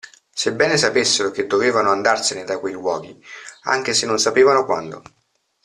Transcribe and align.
Sebbene 0.33 0.77
sapessero 0.77 1.29
che 1.29 1.45
dovevano 1.45 1.91
andarsene 1.91 2.43
da 2.43 2.57
quei 2.57 2.73
luoghi, 2.73 3.23
anche 3.65 3.93
se 3.93 4.07
non 4.07 4.17
sapevano 4.17 4.65
quando. 4.65 5.03